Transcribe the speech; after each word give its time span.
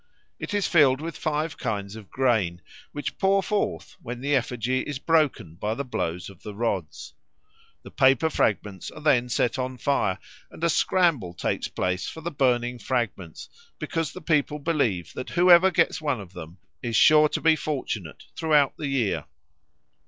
It 0.39 0.55
is 0.55 0.65
filled 0.65 0.99
with 0.99 1.15
five 1.15 1.59
kinds 1.59 1.95
of 1.95 2.09
grain, 2.09 2.63
which 2.91 3.19
pour 3.19 3.43
forth 3.43 3.97
when 4.01 4.19
the 4.19 4.35
effigy 4.35 4.79
is 4.79 4.97
broken 4.97 5.53
by 5.53 5.75
the 5.75 5.83
blows 5.83 6.27
of 6.27 6.41
the 6.41 6.55
rods. 6.55 7.13
The 7.83 7.91
paper 7.91 8.31
fragments 8.31 8.89
are 8.89 8.99
then 8.99 9.29
set 9.29 9.59
on 9.59 9.77
fire, 9.77 10.17
and 10.49 10.63
a 10.63 10.71
scramble 10.71 11.35
takes 11.35 11.67
place 11.67 12.07
for 12.09 12.21
the 12.21 12.31
burning 12.31 12.79
fragments, 12.79 13.47
because 13.77 14.11
the 14.11 14.21
people 14.21 14.57
believe 14.57 15.13
that 15.13 15.29
whoever 15.29 15.69
gets 15.69 16.01
one 16.01 16.19
of 16.19 16.33
them 16.33 16.57
is 16.81 16.95
sure 16.95 17.29
to 17.29 17.39
be 17.39 17.55
fortunate 17.55 18.23
throughout 18.35 18.75
the 18.77 18.87
year. 18.87 19.25